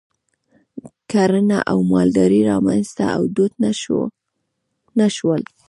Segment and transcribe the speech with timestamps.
[1.11, 3.53] کرنه او مالداري رامنځته او دود
[5.01, 5.41] نه شول.